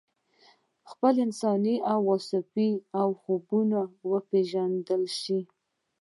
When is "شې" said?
5.19-5.39